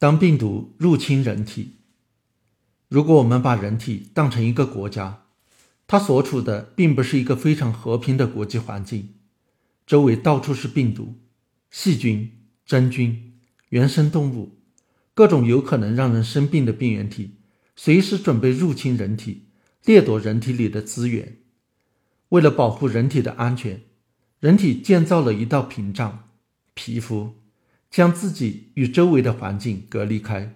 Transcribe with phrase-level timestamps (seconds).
[0.00, 1.72] 当病毒入侵人体，
[2.88, 5.24] 如果我们把人体当成一个国家，
[5.86, 9.10] 它所处的并不是一个非常和平的国际环境，
[9.86, 11.16] 周围到处是病毒、
[11.70, 12.32] 细菌、
[12.64, 13.34] 真菌、
[13.68, 14.60] 原生动物，
[15.12, 17.34] 各种有可能让人生病的病原体，
[17.76, 19.48] 随时准备入侵人体，
[19.84, 21.36] 掠夺人体里的资源。
[22.30, 23.82] 为了保护人体的安全，
[24.38, 26.30] 人体建造了一道屏障——
[26.72, 27.34] 皮肤。
[27.90, 30.54] 将自己与周围的环境隔离开，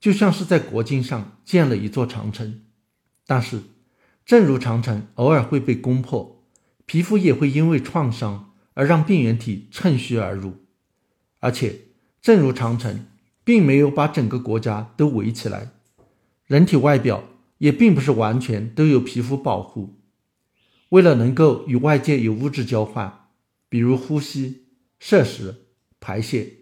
[0.00, 2.62] 就像是在国境上建了一座长城。
[3.24, 3.62] 但是，
[4.26, 6.44] 正如长城偶尔会被攻破，
[6.84, 10.56] 皮肤也会因为创伤而让病原体趁虚而入。
[11.38, 11.82] 而且，
[12.20, 13.06] 正如长城
[13.44, 15.70] 并没有把整个国家都围起来，
[16.46, 17.22] 人体外表
[17.58, 20.00] 也并不是完全都有皮肤保护。
[20.88, 23.28] 为了能够与外界有物质交换，
[23.68, 24.66] 比如呼吸、
[24.98, 25.66] 摄食、
[26.00, 26.61] 排泄。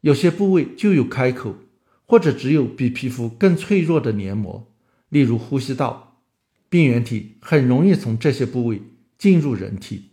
[0.00, 1.56] 有些部位就有开口，
[2.06, 4.72] 或者只有比皮肤更脆弱的黏膜，
[5.08, 6.22] 例如呼吸道，
[6.68, 8.82] 病原体很容易从这些部位
[9.16, 10.10] 进入人体。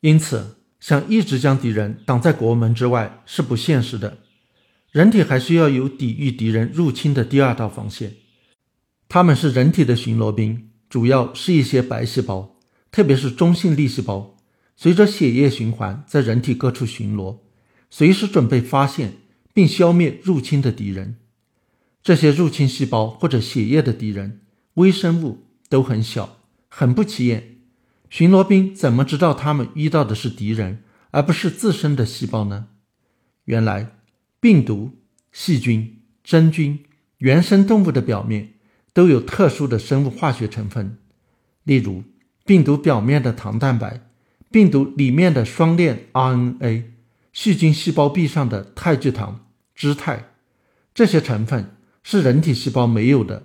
[0.00, 4.18] 因此，想一直将敌人挡在国门之外是不现实的。
[4.90, 8.14] 人体还需要有抵御敌人入侵的第二道防线，
[9.08, 12.58] 他们是人体的巡逻兵，主要是一些白细胞，
[12.90, 14.36] 特别是中性粒细胞，
[14.76, 17.38] 随着血液循环在人体各处巡逻。
[17.94, 19.18] 随时准备发现
[19.52, 21.16] 并消灭入侵的敌人。
[22.02, 24.40] 这些入侵细胞或者血液的敌人，
[24.74, 27.58] 微生物都很小，很不起眼。
[28.08, 32.68] 巡逻兵怎么知道他们遇到的是敌人，而不是自身的细胞呢？
[33.44, 33.98] 原来，
[34.40, 34.92] 病毒、
[35.30, 36.82] 细菌、真菌、
[37.18, 38.54] 原生动物的表面
[38.94, 40.96] 都有特殊的生物化学成分，
[41.64, 42.02] 例如
[42.46, 44.00] 病毒表面的糖蛋白，
[44.50, 46.84] 病毒里面的双链 RNA。
[47.32, 50.24] 细菌细胞壁上的肽聚糖、脂肽，
[50.94, 53.44] 这些成分是人体细胞没有的。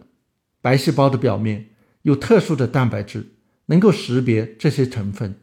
[0.62, 1.70] 白细胞的表面
[2.02, 3.36] 有特殊的蛋白质，
[3.68, 5.40] 能够识别这些成分。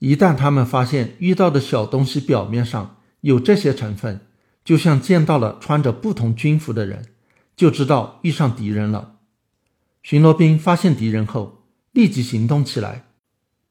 [0.00, 4.20] 一旦他们发现遇到的小东西表面上有这些成分，
[4.64, 7.06] 就像见到了穿着不同军服的人，
[7.56, 9.16] 就知道遇上敌人了。
[10.02, 13.04] 巡逻兵发现敌人后，立即行动起来。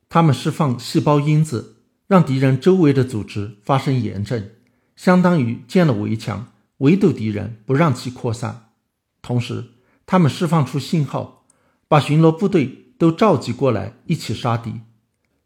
[0.10, 1.81] 他们释放细胞因子。
[2.12, 4.50] 让敌人周围的组织发生炎症，
[4.98, 8.74] 相当于建了围墙，围堵敌人，不让其扩散。
[9.22, 9.70] 同时，
[10.06, 11.46] 他们释放出信号，
[11.88, 14.82] 把巡逻部队都召集过来，一起杀敌。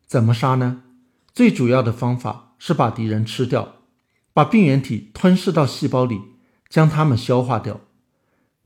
[0.08, 0.82] 怎么杀呢？
[1.36, 3.76] 最主要的方法是把敌人吃掉，
[4.34, 6.20] 把病原体吞噬到细胞里，
[6.68, 7.82] 将它们消化掉。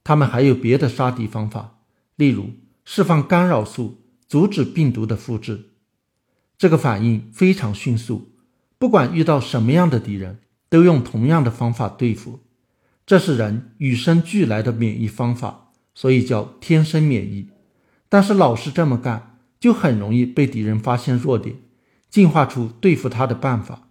[0.05, 1.81] 他们还有别的杀敌方法，
[2.15, 2.51] 例如
[2.85, 5.68] 释放干扰素，阻止病毒的复制。
[6.59, 8.33] 这个反应非常迅速，
[8.77, 10.39] 不管遇到什么样的敌人，
[10.69, 12.41] 都用同样的方法对付。
[13.05, 17.47] 这是人与生俱来的免疫方法，所以叫天生免疫。
[18.09, 21.55] 但是老是这么干，就很容易被敌人发现弱点，
[22.09, 23.87] 进化出对付他的办法。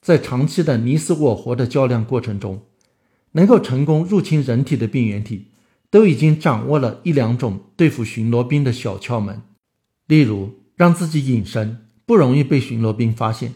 [0.00, 2.62] 在长期的你死我活的较量过程中，
[3.32, 5.48] 能够成功入侵人体的病原体，
[5.90, 9.42] 都已经掌握了一两种对付巡逻兵的小窍门，
[10.06, 11.82] 例如让自己隐身。
[12.06, 13.54] 不容易被巡逻兵发现。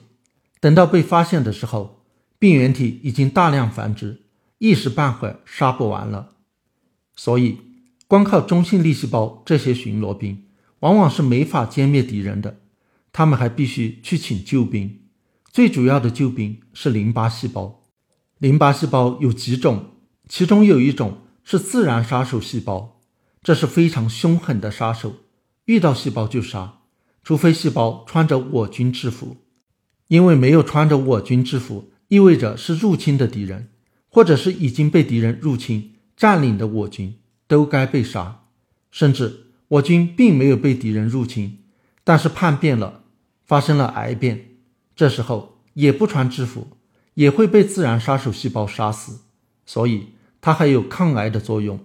[0.60, 2.04] 等到被发现的时候，
[2.38, 4.22] 病原体已经大量繁殖，
[4.58, 6.34] 一时半会儿杀不完了。
[7.16, 7.58] 所以，
[8.06, 10.44] 光靠中性粒细胞这些巡逻兵，
[10.80, 12.60] 往往是没法歼灭敌人的。
[13.12, 15.00] 他们还必须去请救兵。
[15.52, 17.82] 最主要的救兵是淋巴细胞。
[18.38, 19.90] 淋巴细胞有几种，
[20.28, 23.00] 其中有一种是自然杀手细胞，
[23.42, 25.16] 这是非常凶狠的杀手，
[25.64, 26.79] 遇到细胞就杀。
[27.22, 29.36] 除非细胞穿着我军制服，
[30.08, 33.69] 因为没有穿着我军制服，意味着是入侵的敌人，
[34.08, 37.16] 或者是已经被敌人入侵占领的我军，
[37.47, 38.44] 都该被杀。
[38.91, 41.59] 甚至我军并没有被敌人入侵，
[42.03, 43.04] 但是叛变了，
[43.44, 44.56] 发生了癌变，
[44.97, 46.69] 这时候也不穿制服，
[47.14, 49.20] 也会被自然杀手细胞杀死。
[49.64, 50.09] 所以
[50.41, 51.78] 它还有抗癌的作用。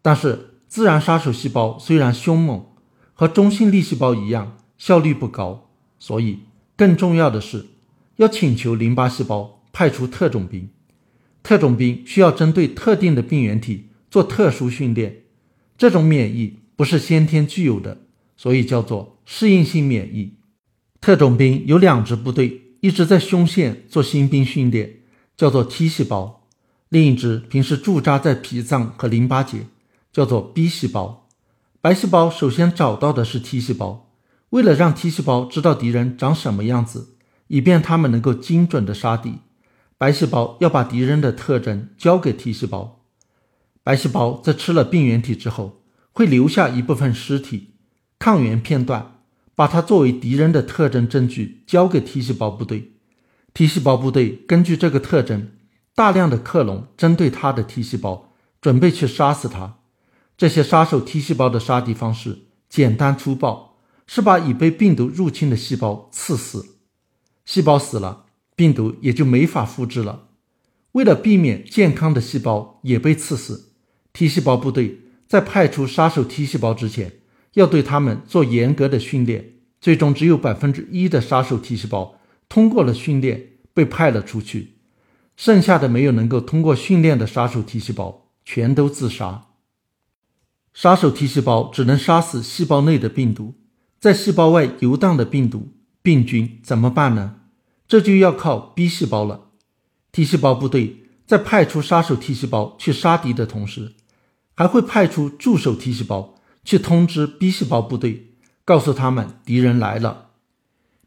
[0.00, 2.66] 但是自然杀手细胞虽然凶猛，
[3.22, 5.70] 和中性粒细胞一样，效率不高，
[6.00, 6.40] 所以
[6.76, 7.66] 更重要的是
[8.16, 10.68] 要请求淋巴细胞派出特种兵。
[11.40, 15.22] 特种兵需要针对特定的病原体做特殊训练，
[15.78, 18.00] 这种免疫不是先天具有的，
[18.36, 20.34] 所以叫做适应性免疫。
[21.00, 24.96] 特种兵有两支部队一直在胸腺做新兵训练，
[25.36, 26.42] 叫做 T 细胞；
[26.88, 29.66] 另一支平时驻扎在脾脏和淋巴结，
[30.12, 31.21] 叫做 B 细胞。
[31.82, 34.12] 白细胞首先找到的是 T 细胞，
[34.50, 37.16] 为了让 T 细胞知道敌人长什么样子，
[37.48, 39.38] 以便他们能够精准的杀敌，
[39.98, 43.04] 白细胞要把敌人的特征交给 T 细胞。
[43.82, 45.82] 白细胞在吃了病原体之后，
[46.12, 47.74] 会留下一部分尸体
[48.16, 49.16] 抗原片段，
[49.56, 52.92] 把它作为敌人的特征证据交给 T 细胞部队。
[53.52, 55.50] T 细胞部队根据这个特征，
[55.96, 59.78] 大量的克隆针对它的 T 细胞，准备去杀死它。
[60.36, 66.78] 这些杀手 T 细胞的杀敌方式简单粗暴，是把已被病毒入侵的细胞刺死。
[67.44, 68.26] 细胞死了，
[68.56, 70.28] 病毒也就没法复制了。
[70.92, 73.72] 为了避免健康的细胞也被刺死
[74.12, 77.20] ，T 细胞部队在派出杀手 T 细胞之前，
[77.54, 79.54] 要对他们做严格的训练。
[79.80, 82.18] 最终，只有百分之一的杀手 T 细胞
[82.48, 84.74] 通过了训练，被派了出去。
[85.36, 89.48] 剩下的没有能够通过训练的杀手 T 细胞，全都自杀。
[90.74, 93.54] 杀手 T 细胞只能杀死细胞内的病毒，
[94.00, 95.72] 在细胞外游荡的病毒。
[96.02, 97.36] 病菌怎么办呢？
[97.86, 99.50] 这就要靠 B 细胞了。
[100.10, 103.92] T 细胞部队在派出杀手 T 细胞去杀敌的同时，
[104.56, 106.34] 还会派出助手 T 细胞
[106.64, 108.34] 去通知 B 细胞部队，
[108.64, 110.30] 告诉他们敌人来了。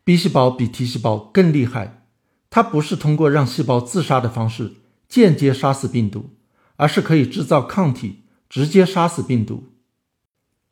[0.06, 2.06] B 细胞比 T 细胞更厉害，
[2.50, 4.76] 它不是通过让细胞自杀的方式
[5.10, 6.30] 间接杀死病毒，
[6.78, 9.64] 而是可以制造抗体，直接杀死病毒。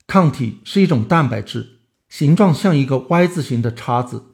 [0.06, 1.80] 抗体是一种蛋白质。
[2.10, 4.26] 形状像一个 Y 字形的叉子，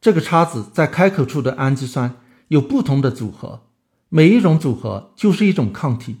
[0.00, 2.16] 这个叉子在开口处的氨基酸
[2.48, 3.62] 有不同的组合，
[4.08, 6.16] 每一种组合就是一种抗体。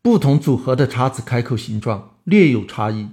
[0.00, 3.08] 不同组合的叉子开口形状略有差异，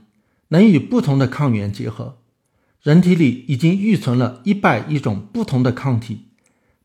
[0.50, 2.20] 能与不同的抗原结合。
[2.84, 6.28] 人体里已经预存了一百亿种不同的抗体，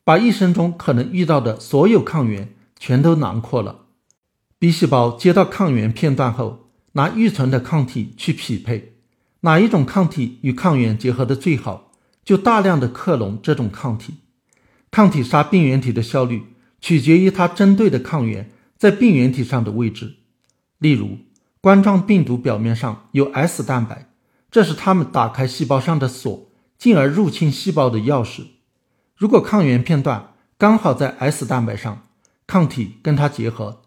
[0.02, 3.79] 把一生中可能遇到的所有抗原全都囊括了。
[4.60, 8.92] B 细胞接到抗原片段后，拿预存的抗体去匹配。
[9.40, 11.92] 哪一种抗体与抗原结合的最好，
[12.22, 14.16] 就大量的克隆这种抗体。
[14.90, 16.42] 抗体杀病原体的效率
[16.78, 20.16] 取决于它针对的抗原在病原体上的位置。
[20.76, 21.16] 例如，
[21.62, 24.10] 冠状病毒表面上有 S 蛋白，
[24.50, 28.42] 这是它们打开细胞上的锁，进而入侵细胞的钥匙。
[29.16, 32.02] 如果抗原片段刚好在 S 蛋白上，
[32.46, 33.80] 抗体跟它结合，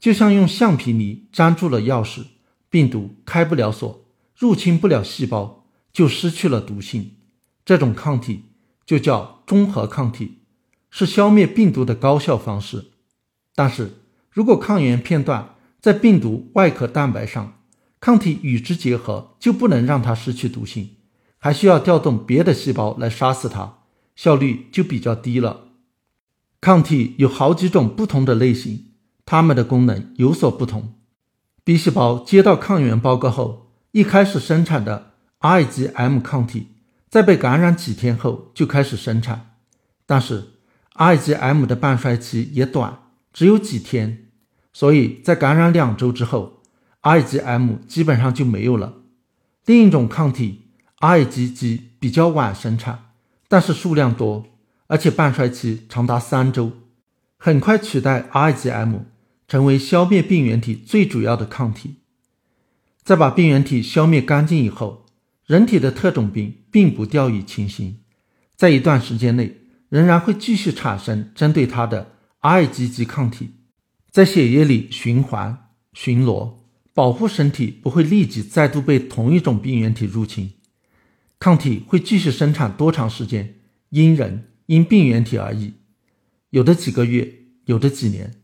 [0.00, 2.24] 就像用橡皮泥粘住了钥匙，
[2.68, 4.04] 病毒开不了锁。
[4.36, 7.16] 入侵不了细胞，就失去了毒性。
[7.62, 8.44] 这种抗体
[8.86, 10.38] 就叫中和抗体，
[10.90, 12.92] 是消灭病毒的高效方式。
[13.54, 13.98] 但是
[14.30, 17.58] 如果抗原片段在病毒外壳蛋白上，
[18.00, 20.96] 抗体与之结合，就不能让它失去毒性，
[21.36, 23.80] 还需要调动别的细胞来杀死它，
[24.16, 25.68] 效率就比较低了。
[26.62, 28.89] 抗体有好几种不同的类型，
[29.30, 30.94] 它们的功能有所不同。
[31.62, 33.70] B 细胞接到抗原报告后。
[33.92, 36.66] 一开始生产的 IgM 抗体，
[37.08, 39.52] 在被感染几天后就开始生产，
[40.04, 40.54] 但是
[40.96, 42.98] IgM 的半衰期也短，
[43.32, 44.26] 只有几天，
[44.72, 46.62] 所以在感染两周之后
[47.02, 48.94] ，IgM 基本上就没有了。
[49.64, 53.10] 另一种抗体 IgG 比较晚生产，
[53.48, 54.46] 但是数量多，
[54.88, 56.72] 而且半衰期长达三周，
[57.38, 59.00] 很快取代 IgM，
[59.50, 61.96] 成为消灭病原体最主要的抗体。
[63.02, 65.06] 在把病原体消灭干净以后，
[65.44, 67.98] 人体的特种兵并不掉以轻心，
[68.54, 72.12] 在一段时间内仍然会继续产生针对它的
[72.42, 73.50] IgG 抗体，
[74.12, 76.58] 在血液里循环巡逻，
[76.94, 80.52] 保护身体不会立即再度被同一种病原体入侵。
[81.40, 83.56] 抗体会继续生产多长时间，
[83.88, 85.72] 因人因病原体而异，
[86.50, 87.28] 有的几个月，
[87.64, 88.36] 有的几年。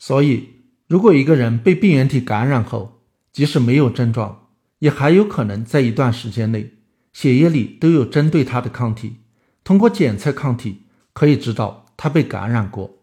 [0.00, 0.48] 所以，
[0.88, 3.02] 如果一个人被病原体感染后，
[3.32, 6.72] 即使没有症状，也还有可能在一段时间内，
[7.12, 9.16] 血液里都有针对它的抗体。
[9.62, 12.98] 通过检测抗体，可以知道他被感染过。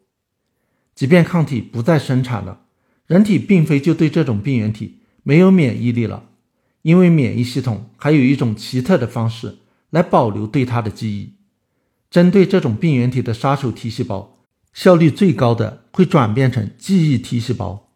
[0.95, 2.61] 即便抗体不再生产了，
[3.05, 6.29] 人体并非就对这种病原体没有免疫力了，
[6.81, 9.59] 因为免疫系统还有一种奇特的方式
[9.91, 11.35] 来保留对它的记忆。
[12.09, 14.39] 针对这种病原体的杀手 T 细胞，
[14.73, 17.89] 效率最高的会转变成记忆 T 细胞。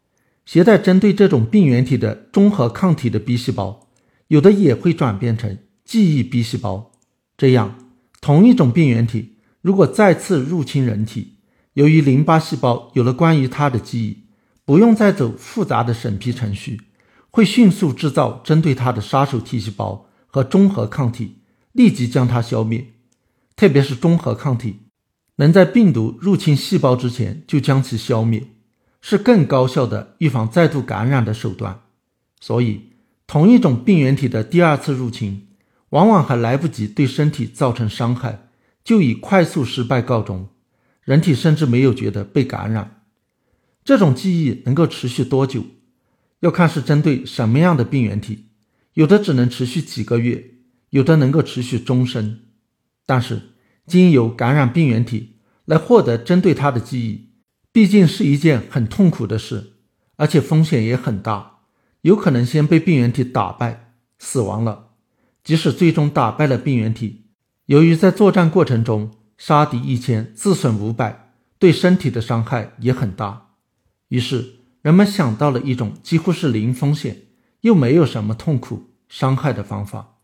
[0.43, 3.89] 携带针对这种病原体的中和抗体的 B 细胞，
[4.27, 6.93] 有的也会转变成记忆 B 细胞。
[7.37, 7.77] 这样，
[8.19, 11.35] 同一种病原体如果再次入侵人体，
[11.73, 14.23] 由于淋巴细胞有了关于它的记忆，
[14.65, 16.81] 不用再走复杂的审批程序，
[17.29, 21.35] 会迅速制造针对它的杀手 T 细胞和中和抗体，
[21.71, 22.87] 立即将它消灭。
[23.55, 24.79] 特别是中和抗体，
[25.41, 28.45] 能在病毒入侵细胞之前就将其消灭。
[29.01, 31.81] 是更高效的预防再度感染的手段，
[32.39, 32.91] 所以
[33.25, 35.47] 同一种病原体的第二次入侵，
[35.89, 38.49] 往往还来不及对身体造成伤害，
[38.83, 40.47] 就以快速失败告终。
[41.03, 43.01] 人体甚至没有觉得被感染。
[43.83, 45.65] 这种记忆能够持续多久，
[46.41, 48.49] 要看是针对什么样的病原体，
[48.93, 50.51] 有的只能持续几个月，
[50.91, 52.41] 有的能够持续终身。
[53.07, 53.41] 但是，
[53.87, 55.30] 经由感染病原体
[55.71, 57.29] 来获得针对他的记忆，
[57.71, 59.77] 毕竟是一件很痛苦的事，
[60.17, 61.59] 而且风险也很大，
[62.01, 64.89] 有可能先被病原体打败，死亡了。
[65.45, 67.27] 即使最终打败了病原体，
[67.67, 73.51] 由于在作战过程中杀敌一千自损五百，对身体的伤害也很大。
[74.09, 77.15] 于是人们想到了一种几乎是零风险
[77.61, 80.17] 又没有什么痛苦伤害的方法，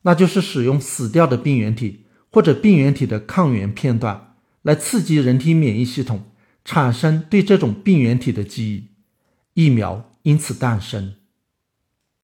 [0.00, 4.27] 那就是使用死掉的病原体或者病原体的抗原片段
[4.68, 6.24] 来刺激人体免疫系统
[6.62, 8.90] 产生对这种病原体的记
[9.54, 11.14] 忆，疫苗因此诞生。